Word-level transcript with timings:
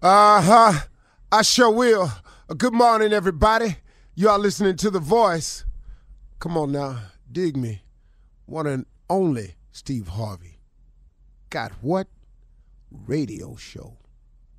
Uh 0.00 0.40
huh. 0.40 0.80
I 1.32 1.42
sure 1.42 1.72
will. 1.72 2.12
Good 2.56 2.72
morning, 2.72 3.12
everybody. 3.12 3.78
You 4.14 4.28
are 4.28 4.38
listening 4.38 4.76
to 4.76 4.90
The 4.90 5.00
Voice. 5.00 5.64
Come 6.38 6.56
on 6.56 6.70
now, 6.70 7.00
dig 7.32 7.56
me. 7.56 7.82
One 8.46 8.68
and 8.68 8.86
only 9.10 9.56
Steve 9.72 10.06
Harvey. 10.06 10.60
Got 11.50 11.72
what? 11.80 12.06
Radio 12.92 13.56
show. 13.56 13.96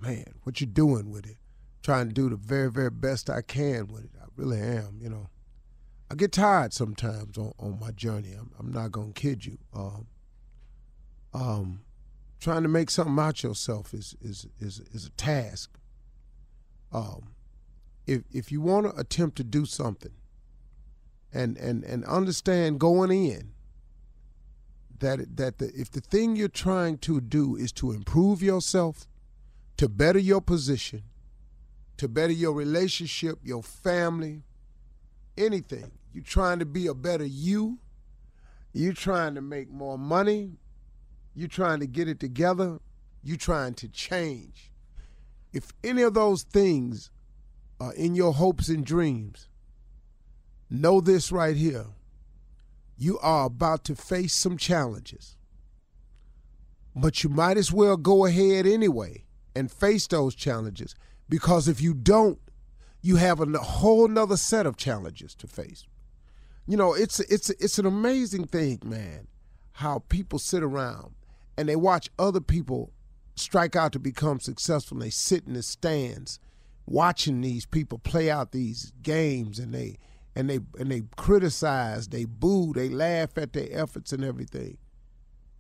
Man, 0.02 0.26
what 0.44 0.60
you 0.60 0.68
doing 0.68 1.10
with 1.10 1.26
it? 1.26 1.38
Trying 1.84 2.10
to 2.10 2.14
do 2.14 2.30
the 2.30 2.36
very, 2.36 2.70
very 2.70 2.92
best 2.92 3.30
I 3.30 3.42
can 3.42 3.88
with 3.88 4.04
it. 4.04 4.12
I 4.22 4.26
really 4.36 4.60
am, 4.60 5.00
you 5.02 5.08
know. 5.08 5.30
I 6.12 6.16
get 6.16 6.34
tired 6.34 6.74
sometimes 6.74 7.38
on, 7.38 7.54
on 7.60 7.80
my 7.80 7.92
journey. 7.92 8.34
I'm, 8.38 8.52
I'm 8.60 8.74
not 8.74 8.92
gonna 8.92 9.14
kid 9.14 9.46
you. 9.46 9.58
Um, 9.74 10.08
um, 11.34 11.82
trying 12.40 12.64
to 12.64 12.70
make 12.70 12.90
something 12.90 13.20
out 13.20 13.44
yourself 13.44 13.94
is 13.94 14.16
is 14.22 14.48
is 14.60 14.80
is 14.92 15.06
a 15.06 15.12
task. 15.12 15.78
Um, 16.92 17.36
if 18.08 18.24
if 18.32 18.52
you 18.52 18.62
want 18.62 18.88
to 18.88 19.00
attempt 19.00 19.38
to 19.38 19.44
do 19.44 19.66
something, 19.66 20.14
and 21.34 21.58
and 21.58 21.84
and 21.84 22.06
understand 22.06 22.80
going 22.80 23.12
in 23.12 23.52
that 25.00 25.38
that 25.38 25.58
the, 25.58 25.72
if 25.76 25.92
the 25.92 26.02
thing 26.02 26.36
you're 26.36 26.48
trying 26.48 26.98
to 27.00 27.22
do 27.22 27.56
is 27.56 27.72
to 27.74 27.92
improve 27.92 28.42
yourself, 28.42 29.08
to 29.78 29.90
better 29.90 30.20
your 30.20 30.42
position, 30.42 31.04
to 31.98 32.08
better 32.08 32.34
your 32.34 32.54
relationship, 32.54 33.40
your 33.44 33.64
family, 33.64 34.44
anything, 35.38 35.92
you're 36.14 36.24
trying 36.24 36.60
to 36.60 36.66
be 36.66 36.88
a 36.88 36.94
better 36.94 37.26
you. 37.26 37.80
You're 38.72 38.94
trying 38.94 39.36
to 39.36 39.42
make 39.42 39.70
more 39.72 39.98
money, 39.98 40.58
you 41.34 41.48
trying 41.48 41.80
to 41.80 41.88
get 41.88 42.08
it 42.08 42.20
together, 42.20 42.80
you 43.24 43.38
trying 43.38 43.74
to 43.76 43.88
change. 43.88 44.72
If 45.54 45.72
any 45.84 46.02
of 46.02 46.14
those 46.14 46.44
things 46.44 47.12
are 47.80 47.94
in 47.94 48.16
your 48.16 48.34
hopes 48.34 48.70
and 48.70 48.86
dreams, 48.86 49.48
know 50.70 51.02
this 51.02 51.32
right 51.32 51.56
here. 51.56 51.86
You 52.98 53.18
are 53.20 53.46
about 53.46 53.84
to 53.86 53.96
face 53.96 54.34
some 54.34 54.58
challenges. 54.58 55.38
But 56.96 57.24
you 57.24 57.30
might 57.30 57.58
as 57.58 57.72
well 57.72 57.98
go 57.98 58.26
ahead 58.26 58.66
anyway 58.66 59.24
and 59.56 59.72
face 59.72 60.06
those 60.08 60.36
challenges 60.36 60.96
because 61.30 61.68
if 61.68 61.82
you 61.82 61.94
don't, 61.94 62.40
you 63.02 63.16
have 63.16 63.40
a 63.40 63.58
whole 63.60 64.08
nother 64.08 64.36
set 64.36 64.66
of 64.66 64.76
challenges 64.76 65.34
to 65.36 65.48
face. 65.48 65.86
You 66.68 66.76
know, 66.78 66.94
it's 66.94 67.20
it's 67.22 67.50
it's 67.52 67.80
an 67.80 67.86
amazing 67.86 68.48
thing, 68.48 68.80
man, 68.84 69.28
how 69.74 70.00
people 70.10 70.38
sit 70.38 70.62
around 70.62 71.16
and 71.60 71.68
they 71.68 71.76
watch 71.76 72.10
other 72.18 72.40
people 72.40 72.94
strike 73.36 73.76
out 73.76 73.92
to 73.92 74.00
become 74.00 74.40
successful 74.40 74.96
and 74.96 75.06
they 75.06 75.10
sit 75.10 75.46
in 75.46 75.56
the 75.56 75.62
stands 75.62 76.40
watching 76.86 77.42
these 77.42 77.66
people 77.66 78.00
play 78.00 78.32
out 78.32 78.54
these 78.54 78.94
games 79.04 79.60
and 79.60 79.74
they 79.74 79.98
and 80.38 80.50
they 80.50 80.62
and 80.80 80.90
they 80.90 81.04
criticize, 81.18 82.08
they 82.08 82.24
boo, 82.24 82.72
they 82.72 82.88
laugh 82.88 83.38
at 83.38 83.52
their 83.52 83.68
efforts 83.72 84.14
and 84.14 84.24
everything. 84.24 84.78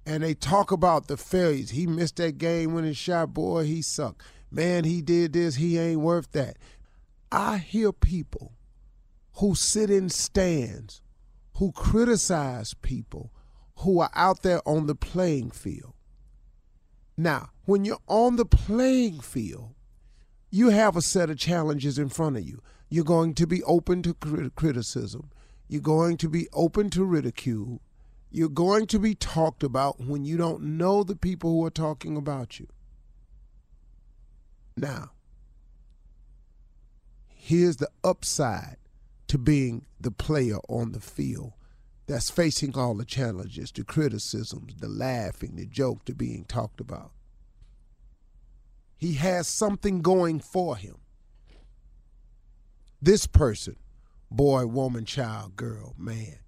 And 0.05 0.23
they 0.23 0.35
talk 0.35 0.71
about 0.71 1.09
the 1.09 1.17
failures. 1.17 1.71
He 1.71 1.85
missed 1.85 2.15
that 2.15 2.37
game 2.37 2.73
winning 2.73 2.93
shot, 2.93 3.33
boy, 3.33 3.65
he 3.65 3.81
sucked. 3.81 4.21
Man, 4.49 4.85
he 4.85 5.01
did 5.01 5.33
this, 5.33 5.55
he 5.55 5.77
ain't 5.77 5.99
worth 5.99 6.31
that. 6.31 6.55
I 7.29 7.57
hear 7.57 7.91
people 7.91 8.53
who 9.33 9.53
sit 9.53 9.89
in 9.89 10.07
stands, 10.07 11.01
who 11.55 11.73
criticize 11.73 12.73
people 12.73 13.33
who 13.79 14.01
are 14.01 14.11
out 14.13 14.43
there 14.43 14.61
on 14.67 14.87
the 14.87 14.95
playing 14.95 15.51
field. 15.51 15.93
Now, 17.15 17.49
when 17.65 17.85
you're 17.85 18.01
on 18.07 18.35
the 18.35 18.45
playing 18.45 19.21
field, 19.21 19.73
you 20.49 20.69
have 20.69 20.97
a 20.97 21.01
set 21.01 21.29
of 21.29 21.37
challenges 21.37 21.97
in 21.97 22.09
front 22.09 22.37
of 22.37 22.43
you. 22.43 22.61
You're 22.89 23.05
going 23.05 23.35
to 23.35 23.47
be 23.47 23.63
open 23.63 24.01
to 24.03 24.13
crit- 24.13 24.55
criticism. 24.55 25.31
You're 25.67 25.81
going 25.81 26.17
to 26.17 26.29
be 26.29 26.47
open 26.51 26.89
to 26.91 27.05
ridicule. 27.05 27.81
You're 28.31 28.49
going 28.49 28.87
to 28.87 28.99
be 28.99 29.15
talked 29.15 29.63
about 29.63 29.99
when 29.99 30.25
you 30.25 30.35
don't 30.35 30.77
know 30.77 31.03
the 31.03 31.15
people 31.15 31.51
who 31.51 31.65
are 31.65 31.69
talking 31.69 32.17
about 32.17 32.59
you. 32.59 32.67
Now, 34.75 35.11
here's 37.27 37.77
the 37.77 37.89
upside 38.03 38.77
to 39.27 39.37
being 39.37 39.85
the 39.99 40.11
player 40.11 40.57
on 40.67 40.91
the 40.91 40.99
field 40.99 41.53
that's 42.09 42.31
facing 42.31 42.75
all 42.75 42.95
the 42.95 43.05
challenges, 43.05 43.71
the 43.71 43.83
criticisms, 43.83 44.73
the 44.79 44.89
laughing, 44.89 45.55
the 45.55 45.65
joke, 45.67 46.05
the 46.05 46.13
being 46.13 46.43
talked 46.43 46.81
about. 46.81 47.11
He 48.97 49.13
has 49.13 49.47
something 49.47 50.01
going 50.01 50.39
for 50.39 50.75
him. 50.75 50.95
This 52.99 53.27
person, 53.27 53.75
boy, 54.31 54.65
woman, 54.65 55.05
child, 55.05 55.55
girl, 55.55 55.93
man, 55.99 56.39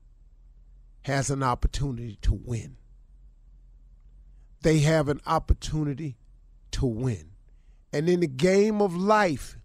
has 1.04 1.30
an 1.30 1.44
opportunity 1.44 2.18
to 2.24 2.34
win. 2.34 2.78
They 4.64 4.80
have 4.80 5.10
an 5.10 5.22
opportunity 5.28 6.18
to 6.72 6.88
win. 6.88 7.34
And 7.94 8.10
in 8.10 8.22
the 8.22 8.28
game 8.28 8.82
of 8.82 8.96
life, 8.96 9.58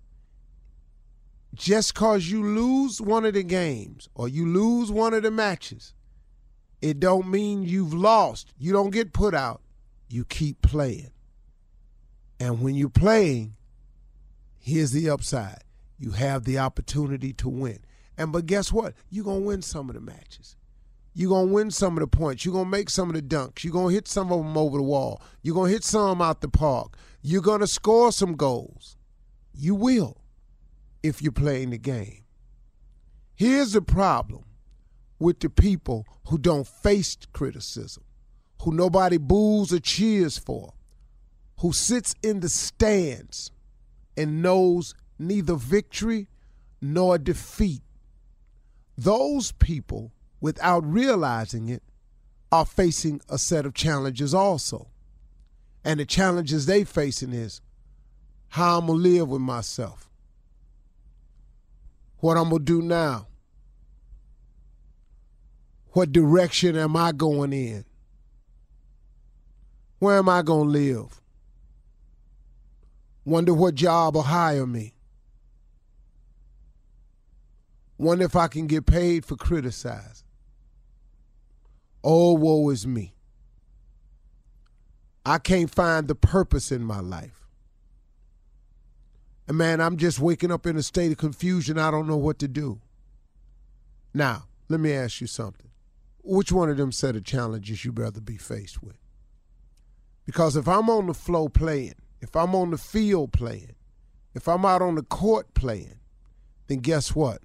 just 1.56 1.94
cause 1.94 2.26
you 2.26 2.44
lose 2.44 3.00
one 3.00 3.24
of 3.24 3.34
the 3.34 3.42
games 3.42 4.08
or 4.14 4.28
you 4.28 4.46
lose 4.46 4.92
one 4.92 5.14
of 5.14 5.22
the 5.22 5.30
matches, 5.30 5.94
it 6.82 7.00
don't 7.00 7.28
mean 7.28 7.62
you've 7.62 7.94
lost. 7.94 8.52
You 8.58 8.72
don't 8.72 8.90
get 8.90 9.12
put 9.12 9.34
out. 9.34 9.62
You 10.08 10.24
keep 10.24 10.60
playing. 10.60 11.10
And 12.38 12.60
when 12.60 12.74
you're 12.74 12.90
playing, 12.90 13.54
here's 14.58 14.92
the 14.92 15.08
upside. 15.08 15.64
You 15.98 16.10
have 16.10 16.44
the 16.44 16.58
opportunity 16.58 17.32
to 17.34 17.48
win. 17.48 17.78
And 18.18 18.30
but 18.30 18.46
guess 18.46 18.70
what? 18.70 18.92
You're 19.10 19.24
gonna 19.24 19.40
win 19.40 19.62
some 19.62 19.88
of 19.88 19.94
the 19.94 20.00
matches. 20.02 20.56
You're 21.14 21.30
gonna 21.30 21.52
win 21.52 21.70
some 21.70 21.96
of 21.96 22.00
the 22.00 22.06
points. 22.06 22.44
You're 22.44 22.54
gonna 22.54 22.68
make 22.68 22.90
some 22.90 23.08
of 23.08 23.14
the 23.14 23.22
dunks. 23.22 23.64
You're 23.64 23.72
gonna 23.72 23.94
hit 23.94 24.06
some 24.06 24.30
of 24.30 24.44
them 24.44 24.58
over 24.58 24.76
the 24.76 24.82
wall. 24.82 25.22
You're 25.42 25.54
gonna 25.54 25.70
hit 25.70 25.84
some 25.84 26.20
out 26.20 26.42
the 26.42 26.48
park. 26.48 26.98
You're 27.22 27.40
gonna 27.40 27.66
score 27.66 28.12
some 28.12 28.36
goals. 28.36 28.98
You 29.54 29.74
will 29.74 30.18
if 31.06 31.22
you're 31.22 31.32
playing 31.32 31.70
the 31.70 31.78
game. 31.78 32.24
Here's 33.34 33.72
the 33.72 33.82
problem 33.82 34.44
with 35.18 35.40
the 35.40 35.50
people 35.50 36.06
who 36.28 36.38
don't 36.38 36.66
face 36.66 37.16
criticism, 37.32 38.04
who 38.62 38.72
nobody 38.72 39.18
boos 39.18 39.72
or 39.72 39.80
cheers 39.80 40.38
for, 40.38 40.74
who 41.60 41.72
sits 41.72 42.14
in 42.22 42.40
the 42.40 42.48
stands 42.48 43.50
and 44.16 44.42
knows 44.42 44.94
neither 45.18 45.54
victory 45.54 46.28
nor 46.80 47.18
defeat. 47.18 47.82
Those 48.96 49.52
people, 49.52 50.12
without 50.40 50.84
realizing 50.84 51.68
it, 51.68 51.82
are 52.50 52.66
facing 52.66 53.20
a 53.28 53.38
set 53.38 53.66
of 53.66 53.74
challenges 53.74 54.32
also. 54.32 54.88
And 55.84 56.00
the 56.00 56.06
challenges 56.06 56.66
they 56.66 56.84
facing 56.84 57.32
is 57.32 57.60
how 58.48 58.78
I'm 58.78 58.86
gonna 58.86 58.98
live 58.98 59.28
with 59.28 59.42
myself 59.42 60.10
what 62.26 62.36
I'm 62.36 62.50
going 62.50 62.64
to 62.64 62.64
do 62.64 62.82
now. 62.82 63.28
What 65.92 66.10
direction 66.10 66.76
am 66.76 66.96
I 66.96 67.12
going 67.12 67.52
in? 67.52 67.84
Where 70.00 70.18
am 70.18 70.28
I 70.28 70.42
going 70.42 70.66
to 70.66 70.72
live? 70.72 71.20
Wonder 73.24 73.54
what 73.54 73.76
job 73.76 74.16
will 74.16 74.22
hire 74.22 74.66
me. 74.66 74.94
Wonder 77.96 78.24
if 78.24 78.34
I 78.34 78.48
can 78.48 78.66
get 78.66 78.86
paid 78.86 79.24
for 79.24 79.36
criticizing. 79.36 80.26
Oh, 82.02 82.32
woe 82.34 82.68
is 82.70 82.88
me. 82.88 83.14
I 85.24 85.38
can't 85.38 85.70
find 85.70 86.08
the 86.08 86.16
purpose 86.16 86.72
in 86.72 86.82
my 86.82 86.98
life. 86.98 87.45
And 89.48 89.56
man, 89.56 89.80
I'm 89.80 89.96
just 89.96 90.18
waking 90.18 90.50
up 90.50 90.66
in 90.66 90.76
a 90.76 90.82
state 90.82 91.12
of 91.12 91.18
confusion. 91.18 91.78
I 91.78 91.90
don't 91.90 92.08
know 92.08 92.16
what 92.16 92.38
to 92.40 92.48
do. 92.48 92.80
Now, 94.12 94.44
let 94.68 94.80
me 94.80 94.92
ask 94.92 95.20
you 95.20 95.26
something. 95.26 95.70
Which 96.22 96.50
one 96.50 96.68
of 96.68 96.76
them 96.76 96.90
set 96.90 97.14
of 97.14 97.24
challenges 97.24 97.84
you'd 97.84 97.98
rather 97.98 98.20
be 98.20 98.36
faced 98.36 98.82
with? 98.82 98.96
Because 100.24 100.56
if 100.56 100.66
I'm 100.66 100.90
on 100.90 101.06
the 101.06 101.14
flow 101.14 101.48
playing, 101.48 101.94
if 102.20 102.34
I'm 102.34 102.54
on 102.54 102.72
the 102.72 102.78
field 102.78 103.32
playing, 103.32 103.76
if 104.34 104.48
I'm 104.48 104.64
out 104.64 104.82
on 104.82 104.96
the 104.96 105.02
court 105.02 105.54
playing, 105.54 106.00
then 106.66 106.78
guess 106.78 107.14
what? 107.14 107.42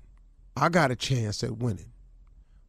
I 0.57 0.69
got 0.69 0.91
a 0.91 0.95
chance 0.95 1.43
at 1.43 1.57
winning. 1.57 1.91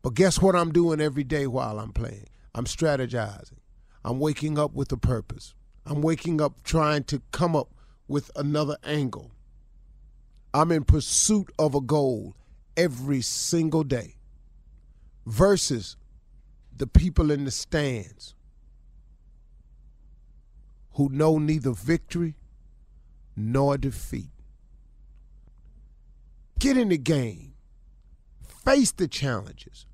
But 0.02 0.14
guess 0.14 0.42
what 0.42 0.54
I'm 0.54 0.72
doing 0.72 1.00
every 1.00 1.24
day 1.24 1.46
while 1.46 1.78
I'm 1.78 1.92
playing? 1.92 2.26
I'm 2.54 2.66
strategizing. 2.66 3.58
I'm 4.04 4.18
waking 4.18 4.58
up 4.58 4.74
with 4.74 4.92
a 4.92 4.96
purpose. 4.96 5.54
I'm 5.86 6.02
waking 6.02 6.40
up 6.40 6.62
trying 6.62 7.04
to 7.04 7.22
come 7.32 7.56
up 7.56 7.70
with 8.12 8.30
another 8.36 8.76
angle. 8.84 9.30
I'm 10.52 10.70
in 10.70 10.84
pursuit 10.84 11.50
of 11.58 11.74
a 11.74 11.80
goal 11.80 12.36
every 12.76 13.22
single 13.22 13.84
day 13.84 14.16
versus 15.24 15.96
the 16.76 16.86
people 16.86 17.30
in 17.30 17.46
the 17.46 17.50
stands 17.50 18.34
who 20.92 21.08
know 21.08 21.38
neither 21.38 21.70
victory 21.70 22.34
nor 23.34 23.78
defeat. 23.78 24.28
Get 26.58 26.76
in 26.76 26.90
the 26.90 26.98
game, 26.98 27.54
face 28.62 28.92
the 28.92 29.08
challenges, 29.08 29.86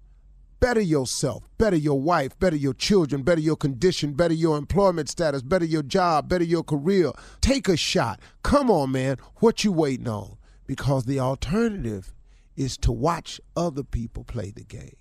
better 0.61 0.81
yourself, 0.81 1.49
better 1.59 1.77
your 1.77 2.01
wife, 2.01 2.39
better 2.39 2.57
your 2.57 2.75
children, 2.75 3.23
better 3.23 3.41
your 3.41 3.57
condition, 3.57 4.15
better 4.15 4.35
your 4.35 4.57
employment 4.57 5.09
status, 5.09 5.43
better 5.43 5.65
your 5.65 5.83
job, 5.83 6.29
better 6.29 6.45
your 6.45 6.63
career. 6.63 7.13
Take 7.41 7.69
a 7.69 7.77
shot. 7.77 8.21
Come 8.43 8.71
on, 8.71 8.93
man. 8.93 9.19
What 9.37 9.65
you 9.65 9.73
waiting 9.73 10.09
on? 10.09 10.37
Because 10.67 11.05
the 11.05 11.21
alternative 11.21 12.13
is 12.57 12.77
to 12.79 12.93
watch 12.93 13.41
other 13.57 13.85
people 13.85 14.25
play 14.25 14.51
the 14.51 14.65
game. 14.65 14.97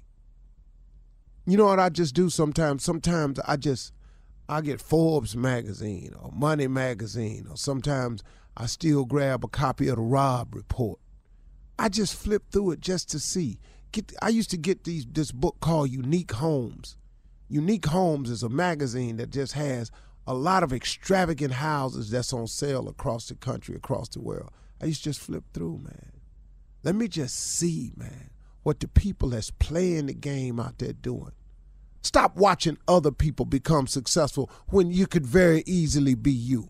You 1.46 1.58
know 1.58 1.66
what 1.66 1.80
I 1.80 1.90
just 1.90 2.14
do 2.14 2.30
sometimes? 2.30 2.84
Sometimes 2.84 3.40
I 3.48 3.58
just 3.58 3.94
I 4.50 4.62
get 4.62 4.82
Forbes 4.82 5.36
magazine 5.36 6.14
or 6.20 6.32
Money 6.32 6.68
magazine 6.68 7.48
or 7.50 7.58
sometimes 7.58 8.24
I 8.56 8.66
still 8.66 9.06
grab 9.06 9.44
a 9.44 9.48
copy 9.48 9.88
of 9.88 9.96
the 9.96 10.02
Robb 10.02 10.56
Report. 10.56 11.00
I 11.80 11.90
just 11.90 12.16
flip 12.16 12.44
through 12.52 12.72
it 12.72 12.80
just 12.80 13.10
to 13.12 13.20
see 13.20 13.60
get 13.92 14.14
I 14.22 14.30
used 14.30 14.52
to 14.52 14.58
get 14.58 14.84
these 14.84 15.06
this 15.06 15.32
book 15.32 15.58
called 15.60 15.90
Unique 15.90 16.34
Homes. 16.34 16.98
Unique 17.50 17.86
Homes 17.86 18.30
is 18.30 18.44
a 18.44 18.50
magazine 18.50 19.18
that 19.18 19.32
just 19.32 19.54
has 19.54 19.92
a 20.26 20.34
lot 20.34 20.64
of 20.64 20.74
extravagant 20.74 21.54
houses 21.54 22.10
that's 22.10 22.34
on 22.34 22.48
sale 22.48 22.90
across 22.90 23.30
the 23.30 23.36
country, 23.36 23.76
across 23.76 24.10
the 24.10 24.20
world. 24.20 24.52
I 24.82 24.86
used 24.86 25.04
to 25.04 25.10
just 25.10 25.22
flip 25.22 25.46
through, 25.54 25.80
man. 25.84 26.12
Let 26.84 26.96
me 26.96 27.08
just 27.08 27.36
see, 27.36 27.94
man, 27.96 28.30
what 28.64 28.82
the 28.82 28.88
people 28.88 29.30
that's 29.30 29.52
playing 29.52 30.08
the 30.08 30.14
game 30.14 30.60
out 30.60 30.78
there 30.78 30.94
doing. 30.94 31.32
Stop 32.02 32.36
watching 32.36 32.78
other 32.88 33.12
people 33.12 33.46
become 33.46 33.88
successful 33.88 34.50
when 34.68 34.92
you 34.92 35.08
could 35.08 35.26
very 35.26 35.64
easily 35.66 36.16
be 36.16 36.32
you 36.32 36.70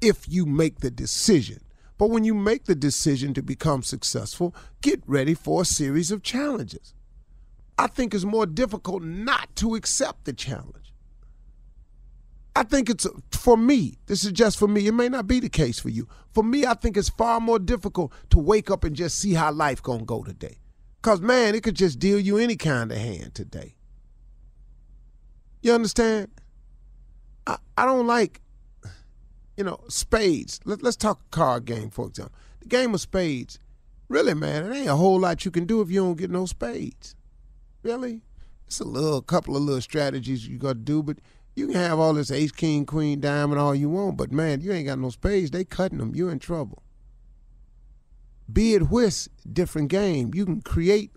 if 0.00 0.28
you 0.28 0.46
make 0.46 0.80
the 0.80 0.90
decision 0.90 1.60
but 1.98 2.10
when 2.10 2.24
you 2.24 2.32
make 2.32 2.64
the 2.64 2.76
decision 2.76 3.34
to 3.34 3.42
become 3.42 3.82
successful, 3.82 4.54
get 4.80 5.02
ready 5.06 5.34
for 5.34 5.62
a 5.62 5.66
series 5.66 6.12
of 6.12 6.22
challenges. 6.22 6.94
I 7.76 7.88
think 7.88 8.14
it's 8.14 8.24
more 8.24 8.46
difficult 8.46 9.02
not 9.02 9.54
to 9.56 9.74
accept 9.74 10.24
the 10.24 10.32
challenge. 10.32 10.94
I 12.54 12.64
think 12.64 12.90
it's 12.90 13.06
for 13.30 13.56
me, 13.56 13.98
this 14.06 14.24
is 14.24 14.32
just 14.32 14.58
for 14.58 14.66
me. 14.66 14.86
It 14.86 14.92
may 14.92 15.08
not 15.08 15.26
be 15.26 15.38
the 15.38 15.48
case 15.48 15.78
for 15.78 15.90
you. 15.90 16.08
For 16.32 16.42
me, 16.42 16.66
I 16.66 16.74
think 16.74 16.96
it's 16.96 17.08
far 17.08 17.40
more 17.40 17.58
difficult 17.58 18.12
to 18.30 18.38
wake 18.38 18.70
up 18.70 18.82
and 18.82 18.96
just 18.96 19.18
see 19.18 19.34
how 19.34 19.52
life 19.52 19.82
going 19.82 20.00
to 20.00 20.04
go 20.04 20.22
today. 20.22 20.58
Cuz 21.02 21.20
man, 21.20 21.54
it 21.54 21.62
could 21.62 21.76
just 21.76 21.98
deal 21.98 22.18
you 22.18 22.38
any 22.38 22.56
kind 22.56 22.90
of 22.90 22.98
hand 22.98 23.34
today. 23.34 23.76
You 25.62 25.72
understand? 25.72 26.30
I, 27.46 27.58
I 27.76 27.84
don't 27.84 28.06
like 28.06 28.40
you 29.58 29.64
know, 29.64 29.80
spades. 29.88 30.60
Let, 30.64 30.84
us 30.84 30.94
talk 30.94 31.30
card 31.32 31.64
game, 31.64 31.90
for 31.90 32.06
example. 32.06 32.32
The 32.60 32.68
game 32.68 32.94
of 32.94 33.00
spades, 33.00 33.58
really, 34.08 34.32
man, 34.32 34.64
it 34.64 34.74
ain't 34.74 34.88
a 34.88 34.94
whole 34.94 35.18
lot 35.18 35.44
you 35.44 35.50
can 35.50 35.66
do 35.66 35.80
if 35.80 35.90
you 35.90 36.00
don't 36.00 36.16
get 36.16 36.30
no 36.30 36.46
spades. 36.46 37.16
Really? 37.82 38.22
It's 38.68 38.78
a 38.78 38.84
little 38.84 39.20
couple 39.20 39.56
of 39.56 39.62
little 39.62 39.80
strategies 39.80 40.46
you 40.46 40.58
got 40.58 40.74
to 40.74 40.74
do, 40.76 41.02
but 41.02 41.18
you 41.56 41.66
can 41.66 41.74
have 41.74 41.98
all 41.98 42.14
this 42.14 42.30
ace, 42.30 42.52
king, 42.52 42.86
queen, 42.86 43.18
diamond, 43.18 43.60
all 43.60 43.74
you 43.74 43.90
want, 43.90 44.16
but 44.16 44.30
man, 44.30 44.60
you 44.60 44.72
ain't 44.72 44.86
got 44.86 45.00
no 45.00 45.10
spades. 45.10 45.50
They 45.50 45.64
cutting 45.64 45.98
them. 45.98 46.14
You're 46.14 46.30
in 46.30 46.38
trouble. 46.38 46.84
Bid 48.50 48.92
whist, 48.92 49.28
different 49.52 49.88
game. 49.88 50.30
You 50.34 50.44
can 50.44 50.60
create 50.60 51.10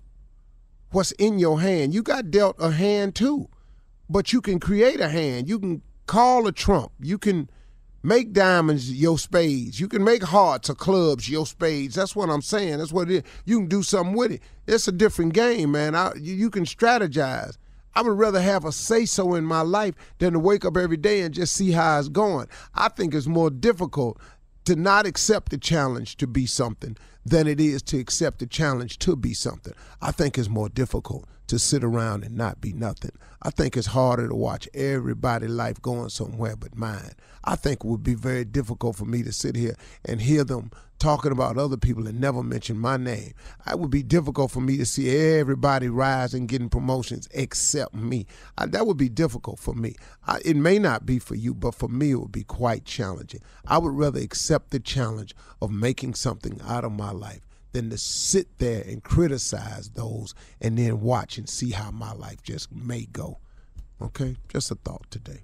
what's 0.89 1.11
in 1.13 1.37
your 1.37 1.61
hand. 1.61 1.93
You 1.93 2.01
got 2.01 2.31
dealt 2.31 2.55
a 2.57 2.71
hand 2.71 3.13
too, 3.13 3.49
but 4.09 4.33
you 4.33 4.41
can 4.41 4.59
create 4.59 4.99
a 4.99 5.09
hand. 5.09 5.47
You 5.47 5.59
can 5.59 5.83
call 6.07 6.47
a 6.47 6.51
trump. 6.51 6.91
You 6.99 7.19
can 7.19 7.47
Make 8.03 8.33
diamonds 8.33 8.91
your 8.91 9.19
spades. 9.19 9.79
You 9.79 9.87
can 9.87 10.03
make 10.03 10.23
hearts 10.23 10.69
or 10.69 10.75
clubs 10.75 11.29
your 11.29 11.45
spades. 11.45 11.95
That's 11.95 12.15
what 12.15 12.29
I'm 12.29 12.41
saying. 12.41 12.79
That's 12.79 12.91
what 12.91 13.11
it 13.11 13.17
is. 13.17 13.31
You 13.45 13.59
can 13.59 13.67
do 13.67 13.83
something 13.83 14.15
with 14.15 14.31
it. 14.31 14.41
It's 14.65 14.87
a 14.87 14.91
different 14.91 15.33
game, 15.33 15.71
man. 15.73 15.93
I, 15.93 16.13
you, 16.15 16.49
can 16.49 16.65
strategize. 16.65 17.57
I 17.93 18.01
would 18.01 18.17
rather 18.17 18.41
have 18.41 18.65
a 18.65 18.71
say 18.71 19.05
so 19.05 19.35
in 19.35 19.43
my 19.45 19.61
life 19.61 19.93
than 20.17 20.33
to 20.33 20.39
wake 20.39 20.65
up 20.65 20.77
every 20.77 20.97
day 20.97 21.21
and 21.21 21.33
just 21.33 21.53
see 21.53 21.71
how 21.71 21.99
it's 21.99 22.09
going. 22.09 22.47
I 22.73 22.89
think 22.89 23.13
it's 23.13 23.27
more 23.27 23.51
difficult 23.51 24.19
to 24.65 24.75
not 24.75 25.05
accept 25.05 25.51
the 25.51 25.57
challenge 25.57 26.17
to 26.17 26.27
be 26.27 26.45
something 26.45 26.97
than 27.25 27.47
it 27.47 27.59
is 27.59 27.83
to 27.83 27.99
accept 27.99 28.39
the 28.39 28.47
challenge 28.47 28.97
to 28.99 29.15
be 29.15 29.33
something. 29.33 29.73
I 30.01 30.11
think 30.11 30.37
it's 30.37 30.49
more 30.49 30.69
difficult 30.69 31.25
to 31.51 31.59
sit 31.59 31.83
around 31.83 32.23
and 32.23 32.37
not 32.37 32.61
be 32.61 32.71
nothing. 32.71 33.11
I 33.41 33.49
think 33.49 33.75
it's 33.75 33.87
harder 33.87 34.29
to 34.29 34.33
watch 34.33 34.69
everybody' 34.73 35.49
life 35.49 35.81
going 35.81 36.07
somewhere 36.07 36.55
but 36.55 36.77
mine. 36.77 37.11
I 37.43 37.57
think 37.57 37.83
it 37.83 37.87
would 37.87 38.03
be 38.03 38.13
very 38.13 38.45
difficult 38.45 38.95
for 38.95 39.03
me 39.03 39.21
to 39.23 39.33
sit 39.33 39.57
here 39.57 39.75
and 40.05 40.21
hear 40.21 40.45
them 40.45 40.71
talking 40.97 41.33
about 41.33 41.57
other 41.57 41.75
people 41.75 42.07
and 42.07 42.21
never 42.21 42.41
mention 42.41 42.79
my 42.79 42.95
name. 42.95 43.33
It 43.69 43.77
would 43.77 43.91
be 43.91 44.01
difficult 44.01 44.51
for 44.51 44.61
me 44.61 44.77
to 44.77 44.85
see 44.85 45.09
everybody 45.09 45.89
rise 45.89 46.33
and 46.33 46.47
getting 46.47 46.69
promotions 46.69 47.27
except 47.31 47.93
me. 47.93 48.27
I, 48.57 48.67
that 48.67 48.87
would 48.87 48.95
be 48.95 49.09
difficult 49.09 49.59
for 49.59 49.73
me. 49.73 49.95
I, 50.25 50.39
it 50.45 50.55
may 50.55 50.79
not 50.79 51.05
be 51.05 51.19
for 51.19 51.35
you, 51.35 51.53
but 51.53 51.75
for 51.75 51.89
me, 51.89 52.11
it 52.11 52.15
would 52.15 52.31
be 52.31 52.45
quite 52.45 52.85
challenging. 52.85 53.41
I 53.67 53.77
would 53.77 53.93
rather 53.93 54.21
accept 54.21 54.71
the 54.71 54.79
challenge 54.79 55.35
of 55.61 55.69
making 55.69 56.13
something 56.13 56.61
out 56.65 56.85
of 56.85 56.93
my 56.93 57.11
life 57.11 57.41
than 57.71 57.89
to 57.89 57.97
sit 57.97 58.57
there 58.59 58.83
and 58.85 59.03
criticize 59.03 59.89
those 59.89 60.33
and 60.59 60.77
then 60.77 61.01
watch 61.01 61.37
and 61.37 61.47
see 61.47 61.71
how 61.71 61.91
my 61.91 62.11
life 62.13 62.43
just 62.43 62.71
may 62.71 63.05
go. 63.05 63.39
Okay? 64.01 64.35
Just 64.49 64.71
a 64.71 64.75
thought 64.75 65.09
today. 65.09 65.43